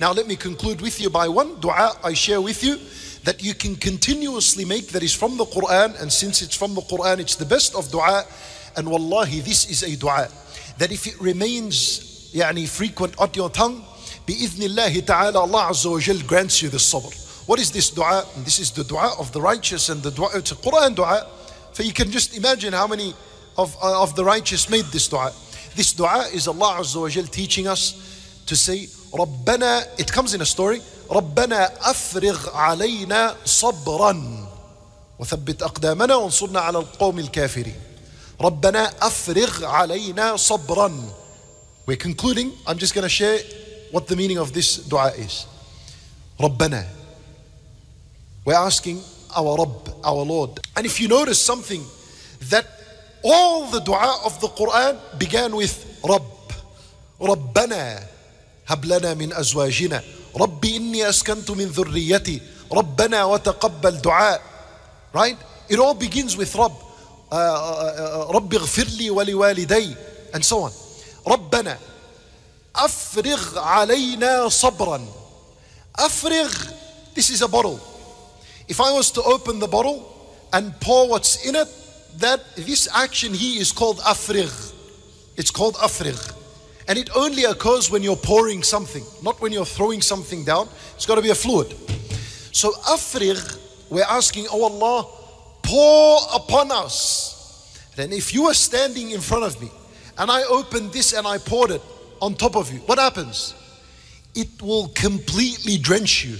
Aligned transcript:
Now 0.00 0.12
let 0.12 0.26
me 0.26 0.34
conclude 0.34 0.80
with 0.80 1.00
you 1.00 1.08
by 1.10 1.28
one 1.28 1.60
dua 1.60 1.96
I 2.02 2.14
share 2.14 2.40
with 2.40 2.64
you 2.64 2.78
that 3.24 3.42
you 3.42 3.54
can 3.54 3.76
continuously 3.76 4.64
make 4.64 4.88
that 4.88 5.02
is 5.02 5.14
from 5.14 5.36
the 5.36 5.44
Quran 5.44 6.00
and 6.00 6.12
since 6.12 6.42
it's 6.42 6.56
from 6.56 6.74
the 6.74 6.80
Quran 6.82 7.20
it's 7.20 7.36
the 7.36 7.44
best 7.44 7.74
of 7.74 7.90
dua 7.90 8.24
and 8.76 8.88
wallahi 8.88 9.40
this 9.40 9.70
is 9.70 9.82
a 9.82 9.96
dua 9.96 10.28
that 10.78 10.90
if 10.90 11.06
it 11.06 11.20
remains 11.20 12.30
يعني 12.34 12.66
frequent 12.68 13.14
on 13.18 13.30
your 13.34 13.50
tongue 13.50 13.84
بإذن 14.26 14.62
الله 14.62 15.00
تعالى 15.06 15.36
Allah 15.36 15.68
Azza 15.70 15.90
wa 15.90 16.00
Jal 16.00 16.18
grants 16.26 16.62
you 16.62 16.70
the 16.70 16.78
sabr. 16.78 17.12
What 17.46 17.60
is 17.60 17.70
this 17.70 17.90
dua? 17.90 18.24
And 18.36 18.44
this 18.44 18.58
is 18.58 18.70
the 18.70 18.84
dua 18.84 19.14
of 19.18 19.32
the 19.32 19.40
righteous 19.40 19.90
and 19.90 20.02
the 20.02 20.10
dua, 20.10 20.30
it's 20.34 20.52
a 20.52 20.56
Quran 20.56 20.94
dua. 20.94 21.26
So 21.72 21.82
you 21.82 21.92
can 21.92 22.10
just 22.10 22.36
imagine 22.36 22.72
how 22.72 22.86
many 22.86 23.14
of, 23.58 23.76
uh, 23.82 24.02
of 24.02 24.16
the 24.16 24.24
righteous 24.24 24.70
made 24.70 24.86
this 24.86 25.08
dua. 25.08 25.30
This 25.76 25.92
dua 25.92 26.24
is 26.32 26.48
Allah 26.48 26.78
Azza 26.80 27.00
wa 27.00 27.08
Jal 27.08 27.24
teaching 27.24 27.68
us 27.68 28.40
to 28.46 28.56
say, 28.56 28.88
ربنا, 29.14 29.86
it 29.98 30.10
comes 30.12 30.34
in 30.34 30.40
a 30.40 30.46
story, 30.46 30.80
ربنا 31.10 31.90
أفرغ 31.90 32.50
علينا 32.56 33.36
صبرا 33.44 34.46
وثبت 35.18 35.62
أقدامنا 35.62 36.14
وانصرنا 36.14 36.60
على 36.60 36.78
القوم 36.78 37.18
الكافرين 37.18 37.80
ربنا 38.40 38.92
أفرغ 39.02 39.64
علينا 39.64 40.36
صبرا 40.36 40.92
We're 41.86 41.96
concluding, 41.96 42.50
I'm 42.66 42.78
just 42.78 42.94
going 42.94 43.02
to 43.02 43.08
share 43.08 43.38
what 43.90 44.06
the 44.08 44.16
meaning 44.16 44.38
of 44.38 44.52
this 44.52 44.76
dua 44.78 45.12
is. 45.16 45.46
ربنا 46.40 46.84
We're 48.44 48.54
asking 48.54 49.00
our 49.36 49.56
Rabb, 49.56 49.88
our 50.04 50.22
Lord. 50.22 50.60
And 50.76 50.84
if 50.84 51.00
you 51.00 51.08
notice 51.08 51.40
something, 51.40 51.82
that 52.50 52.66
all 53.22 53.66
the 53.70 53.80
dua 53.80 54.20
of 54.24 54.38
the 54.40 54.48
Quran 54.48 54.98
began 55.18 55.54
with 55.56 55.74
Rabb. 56.04 56.22
ربنا 57.20 58.13
هب 58.66 58.84
لنا 58.84 59.14
من 59.14 59.32
أزواجنا 59.32 60.02
ربي 60.36 60.76
إني 60.76 61.08
أسكنت 61.08 61.50
من 61.50 61.64
ذريتي 61.66 62.40
ربنا 62.72 63.24
وتقبل 63.24 63.98
دعاء 63.98 64.54
Right? 65.14 65.38
It 65.68 65.78
all 65.78 65.94
begins 65.94 66.36
with 66.36 66.52
Rabb. 66.56 66.72
Uh, 67.30 67.36
uh, 67.36 68.26
uh, 68.28 68.34
رب 68.34 68.54
اغفر 68.54 68.84
لي 68.84 69.10
ولوالدي 69.10 69.96
and 70.34 70.44
so 70.44 70.62
on. 70.62 70.72
ربنا 71.26 71.78
أفرغ 72.76 73.58
علينا 73.58 74.48
صبرا 74.48 75.06
أفرغ 75.96 76.52
This 77.14 77.30
is 77.30 77.42
a 77.42 77.48
bottle. 77.48 77.78
If 78.66 78.80
I 78.80 78.90
was 78.92 79.12
to 79.12 79.22
open 79.22 79.60
the 79.60 79.68
bottle 79.68 80.02
and 80.52 80.78
pour 80.80 81.08
what's 81.08 81.46
in 81.46 81.54
it, 81.54 81.68
that 82.18 82.40
this 82.56 82.88
action 82.92 83.32
here 83.32 83.60
is 83.60 83.70
called 83.70 83.98
afrigh. 83.98 84.72
It's 85.36 85.50
called 85.50 85.76
afrigh. 85.76 86.34
And 86.86 86.98
it 86.98 87.08
only 87.16 87.44
occurs 87.44 87.90
when 87.90 88.02
you're 88.02 88.16
pouring 88.16 88.62
something, 88.62 89.02
not 89.22 89.40
when 89.40 89.52
you're 89.52 89.64
throwing 89.64 90.02
something 90.02 90.44
down. 90.44 90.68
It's 90.94 91.06
got 91.06 91.14
to 91.14 91.22
be 91.22 91.30
a 91.30 91.34
fluid. 91.34 91.74
So 92.52 92.72
afrigh, 92.72 93.58
we're 93.90 94.04
asking, 94.04 94.46
oh 94.50 94.64
Allah, 94.64 95.08
pour 95.62 96.20
upon 96.34 96.70
us. 96.70 97.80
Then 97.96 98.12
if 98.12 98.34
you 98.34 98.46
are 98.46 98.54
standing 98.54 99.12
in 99.12 99.20
front 99.20 99.44
of 99.44 99.60
me 99.60 99.70
and 100.18 100.30
I 100.30 100.42
opened 100.44 100.92
this 100.92 101.12
and 101.12 101.26
I 101.26 101.38
poured 101.38 101.70
it 101.70 101.82
on 102.20 102.34
top 102.34 102.56
of 102.56 102.72
you, 102.72 102.80
what 102.80 102.98
happens? 102.98 103.54
It 104.34 104.60
will 104.60 104.88
completely 104.88 105.78
drench 105.78 106.24
you. 106.24 106.36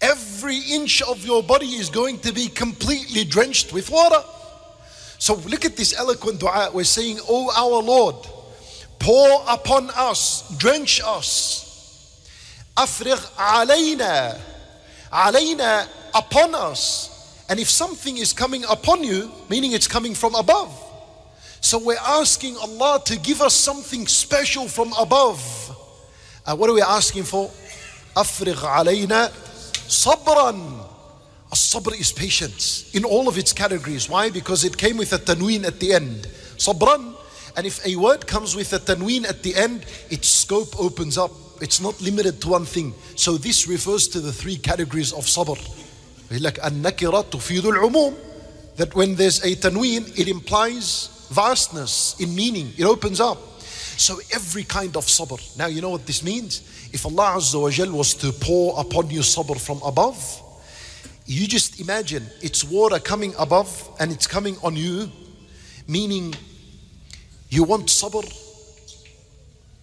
Every 0.00 0.58
inch 0.58 1.00
of 1.02 1.24
your 1.24 1.42
body 1.42 1.66
is 1.66 1.88
going 1.88 2.18
to 2.20 2.32
be 2.32 2.48
completely 2.48 3.24
drenched 3.24 3.72
with 3.72 3.90
water. 3.90 4.22
So 5.18 5.34
look 5.34 5.64
at 5.64 5.76
this 5.76 5.96
eloquent 5.96 6.40
dua. 6.40 6.70
We're 6.74 6.84
saying, 6.84 7.20
Oh 7.28 7.52
our 7.56 7.80
Lord, 7.82 8.16
pour 9.02 9.44
upon 9.48 9.90
us, 9.96 10.48
drench 10.56 11.02
us. 11.04 11.68
Afrigh 12.76 13.18
alayna. 13.36 14.40
Alayna 15.10 15.88
upon 16.14 16.54
us. 16.54 17.44
And 17.48 17.58
if 17.58 17.68
something 17.68 18.16
is 18.16 18.32
coming 18.32 18.64
upon 18.70 19.02
you, 19.02 19.30
meaning 19.50 19.72
it's 19.72 19.88
coming 19.88 20.14
from 20.14 20.36
above. 20.36 20.72
So 21.60 21.78
we're 21.78 21.96
asking 22.00 22.56
Allah 22.56 23.02
to 23.06 23.18
give 23.18 23.42
us 23.42 23.54
something 23.54 24.06
special 24.06 24.68
from 24.68 24.92
above. 24.98 25.40
Uh, 26.46 26.56
what 26.56 26.70
are 26.70 26.72
we 26.72 26.82
asking 26.82 27.24
for? 27.24 27.50
Afrigh 28.14 28.54
alayna 28.54 29.30
sabran. 29.90 30.86
As-sabr 31.50 31.98
is 32.00 32.12
patience 32.12 32.94
in 32.94 33.04
all 33.04 33.28
of 33.28 33.36
its 33.36 33.52
categories. 33.52 34.08
Why? 34.08 34.30
Because 34.30 34.64
it 34.64 34.76
came 34.78 34.96
with 34.96 35.12
a 35.12 35.18
tanween 35.18 35.64
at 35.64 35.80
the 35.80 35.92
end. 35.92 36.28
Sabran. 36.56 37.16
And 37.56 37.66
if 37.66 37.84
a 37.86 37.96
word 37.96 38.26
comes 38.26 38.56
with 38.56 38.72
a 38.72 38.78
tanween 38.78 39.28
at 39.28 39.42
the 39.42 39.54
end, 39.54 39.84
its 40.10 40.28
scope 40.28 40.78
opens 40.80 41.18
up. 41.18 41.30
It's 41.60 41.80
not 41.80 42.00
limited 42.00 42.40
to 42.42 42.48
one 42.48 42.64
thing. 42.64 42.94
So 43.14 43.36
this 43.36 43.68
refers 43.68 44.08
to 44.08 44.20
the 44.20 44.32
three 44.32 44.56
categories 44.56 45.12
of 45.12 45.24
sabr. 45.24 45.58
Like 46.40 46.58
an-nakira 46.62 47.24
tufidu 47.24 47.76
al-umum. 47.76 48.14
That 48.76 48.94
when 48.94 49.14
there's 49.14 49.44
a 49.44 49.54
tanween, 49.54 50.18
it 50.18 50.28
implies 50.28 51.28
vastness 51.30 52.18
in 52.20 52.34
meaning. 52.34 52.72
It 52.78 52.84
opens 52.84 53.20
up. 53.20 53.38
So 53.98 54.18
every 54.32 54.64
kind 54.64 54.96
of 54.96 55.04
sabr. 55.04 55.38
Now 55.58 55.66
you 55.66 55.82
know 55.82 55.90
what 55.90 56.06
this 56.06 56.24
means? 56.24 56.62
If 56.92 57.04
Allah 57.06 57.36
Azza 57.36 57.60
wa 57.60 57.70
Jal 57.70 57.92
was 57.92 58.14
to 58.14 58.32
pour 58.32 58.80
upon 58.80 59.10
you 59.10 59.20
sabr 59.20 59.60
from 59.60 59.80
above, 59.84 60.40
you 61.26 61.46
just 61.46 61.80
imagine 61.80 62.26
it's 62.40 62.64
water 62.64 62.98
coming 62.98 63.34
above 63.38 63.90
and 64.00 64.10
it's 64.10 64.26
coming 64.26 64.56
on 64.62 64.74
you, 64.74 65.10
meaning 65.86 66.34
you 67.52 67.64
want 67.64 67.88
sabr 67.88 68.24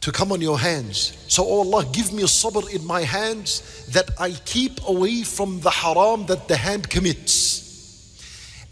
to 0.00 0.10
come 0.10 0.32
on 0.32 0.40
your 0.40 0.58
hands. 0.58 1.12
So, 1.28 1.44
oh 1.44 1.58
Allah, 1.58 1.84
give 1.92 2.14
me 2.14 2.22
sabr 2.22 2.66
in 2.74 2.86
my 2.86 3.02
hands 3.02 3.84
that 3.92 4.10
I 4.18 4.30
keep 4.46 4.80
away 4.88 5.22
from 5.22 5.60
the 5.60 5.68
haram 5.68 6.24
that 6.26 6.48
the 6.48 6.56
hand 6.56 6.88
commits. 6.88 7.68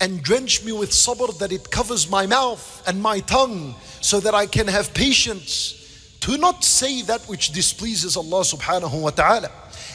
And 0.01 0.23
drench 0.23 0.65
me 0.65 0.73
with 0.73 0.93
sabr 0.93 1.39
that 1.41 1.53
it 1.53 1.71
covers 1.71 2.09
my 2.09 2.27
mouth 2.27 2.83
and 2.89 3.03
my 3.03 3.21
tongue 3.21 3.75
so 4.01 4.19
that 4.21 4.35
I 4.35 4.47
can 4.47 4.67
have 4.67 4.95
patience 4.95 6.17
to 6.21 6.39
not 6.39 6.65
say 6.65 7.03
that 7.03 7.21
which 7.29 7.53
displeases 7.53 8.17
Allah 8.17 8.41
subhanahu 8.45 9.03
wa 9.03 9.11
ta'ala. 9.11 9.51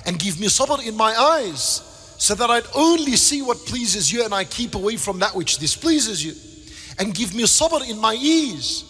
And 0.06 0.20
give 0.20 0.40
me 0.40 0.46
sabr 0.46 0.86
in 0.88 0.96
my 0.96 1.16
eyes 1.16 1.82
so 2.20 2.36
that 2.36 2.52
I'd 2.52 2.68
only 2.76 3.16
see 3.16 3.42
what 3.42 3.58
pleases 3.66 4.14
you 4.14 4.24
and 4.24 4.32
I 4.32 4.44
keep 4.44 4.76
away 4.76 4.96
from 4.96 5.18
that 5.20 5.34
which 5.34 5.58
displeases 5.58 6.24
you. 6.24 6.36
And 7.00 7.16
give 7.16 7.34
me 7.34 7.46
sabr 7.46 7.90
in 7.90 7.98
my 7.98 8.14
ears 8.14 8.90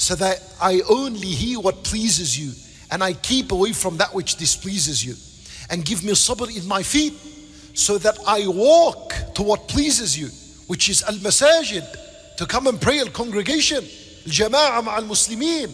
so 0.00 0.14
that 0.14 0.42
I 0.62 0.80
only 0.88 1.28
hear 1.28 1.60
what 1.60 1.84
pleases 1.84 2.38
you 2.38 2.52
and 2.90 3.04
I 3.04 3.12
keep 3.12 3.52
away 3.52 3.74
from 3.74 3.98
that 3.98 4.14
which 4.14 4.36
displeases 4.36 5.04
you. 5.04 5.14
And 5.68 5.84
give 5.84 6.02
me 6.02 6.12
sabr 6.12 6.48
in 6.56 6.66
my 6.66 6.82
feet 6.82 7.12
so 7.74 7.98
that 7.98 8.16
I 8.26 8.46
walk 8.48 9.12
to 9.34 9.42
what 9.42 9.68
pleases 9.68 10.18
you, 10.18 10.28
which 10.68 10.88
is 10.88 11.02
al 11.02 11.16
masajid, 11.16 11.84
to 12.38 12.46
come 12.46 12.66
and 12.68 12.80
pray 12.80 13.00
al 13.00 13.10
congregation, 13.10 13.84
al 13.84 14.32
jama'ah 14.32 14.86
al 14.86 15.02
muslimin. 15.04 15.70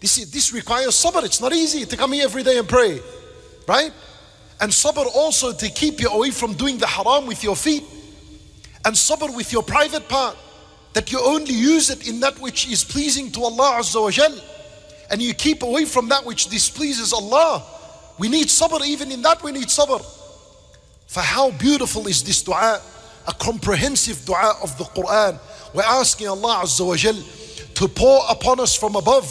This, 0.00 0.18
is, 0.18 0.30
this 0.30 0.52
requires 0.52 1.02
sabr. 1.02 1.24
It's 1.24 1.40
not 1.40 1.54
easy 1.54 1.86
to 1.86 1.96
come 1.96 2.12
here 2.12 2.24
every 2.24 2.42
day 2.42 2.58
and 2.58 2.68
pray, 2.68 3.00
right? 3.66 3.90
And 4.60 4.70
sabr 4.70 5.06
also 5.14 5.54
to 5.54 5.68
keep 5.70 5.98
you 5.98 6.10
away 6.10 6.30
from 6.30 6.52
doing 6.52 6.76
the 6.76 6.86
haram 6.86 7.24
with 7.24 7.42
your 7.42 7.56
feet. 7.56 7.84
And 8.84 8.94
sabr 8.94 9.34
with 9.34 9.50
your 9.50 9.62
private 9.62 10.10
part. 10.10 10.36
That 10.92 11.12
you 11.12 11.20
only 11.20 11.54
use 11.54 11.90
it 11.90 12.08
in 12.08 12.20
that 12.20 12.40
which 12.40 12.68
is 12.68 12.82
pleasing 12.82 13.30
to 13.32 13.42
Allah 13.44 13.78
Azza 13.78 14.00
wa 14.02 14.10
Jal. 14.10 14.34
And 15.10 15.22
you 15.22 15.34
keep 15.34 15.62
away 15.62 15.84
from 15.84 16.08
that 16.08 16.24
which 16.24 16.48
displeases 16.48 17.12
Allah. 17.12 17.62
We 18.18 18.28
need 18.28 18.46
sabr, 18.46 18.84
even 18.86 19.10
in 19.10 19.22
that 19.22 19.42
we 19.42 19.52
need 19.52 19.68
sabr. 19.68 20.04
For 21.06 21.20
how 21.20 21.50
beautiful 21.52 22.06
is 22.06 22.22
this 22.22 22.42
dua? 22.42 22.80
A 23.26 23.32
comprehensive 23.34 24.24
dua 24.24 24.54
of 24.62 24.76
the 24.78 24.84
Quran. 24.84 25.38
We're 25.74 25.82
asking 25.82 26.28
Allah 26.28 26.62
Azza 26.64 26.86
wa 26.86 26.96
Jal 26.96 27.16
to 27.74 27.88
pour 27.88 28.22
upon 28.28 28.60
us 28.60 28.74
from 28.76 28.96
above. 28.96 29.26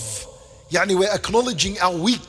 Yani 0.71 0.97
we're 0.97 1.13
acknowledging 1.13 1.79
our 1.79 1.95
weak, 1.95 2.21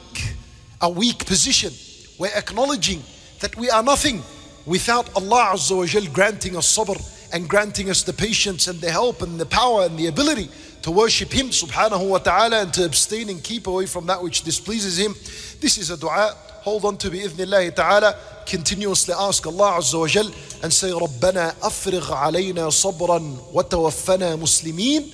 our 0.80 0.90
weak 0.90 1.24
position. 1.26 1.72
We're 2.18 2.34
acknowledging 2.36 3.02
that 3.40 3.56
we 3.56 3.70
are 3.70 3.82
nothing 3.82 4.22
without 4.66 5.08
Allah 5.16 5.52
Azza 5.54 5.76
wa 5.76 5.86
Jal 5.86 6.06
granting 6.12 6.56
us 6.56 6.76
sabr 6.76 6.96
and 7.33 7.47
granting 7.49 7.89
us 7.89 8.03
the 8.03 8.13
patience 8.13 8.67
and 8.67 8.79
the 8.79 8.91
help 8.91 9.21
and 9.21 9.39
the 9.39 9.45
power 9.45 9.85
and 9.85 9.97
the 9.97 10.07
ability 10.07 10.49
to 10.83 10.91
worship 10.91 11.31
Him 11.33 11.47
subhanahu 11.47 12.09
wa 12.09 12.19
ta'ala 12.19 12.61
and 12.61 12.73
to 12.73 12.85
abstain 12.85 13.29
and 13.29 13.43
keep 13.43 13.67
away 13.67 13.87
from 13.87 14.05
that 14.05 14.21
which 14.21 14.43
displeases 14.43 14.97
Him. 14.99 15.15
This 15.59 15.77
is 15.77 15.89
a 15.89 15.97
dua. 15.97 16.35
Hold 16.61 16.85
on 16.85 16.97
to 16.97 17.09
bi'idhnillahi 17.09 17.75
ta'ala. 17.75 18.15
Continuously 18.45 19.13
ask 19.17 19.45
Allah 19.47 19.77
Azza 19.79 19.99
wa 19.99 20.07
Jal 20.07 20.31
and 20.61 20.71
say, 20.71 20.91
ربنا 20.91 21.55
أفرغ 21.61 22.13
علينا 22.13 22.69
صبرا 22.69 23.37
وتوفنا 23.53 24.35
مسلمين 24.35 25.11